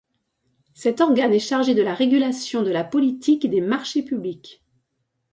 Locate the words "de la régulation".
1.75-2.63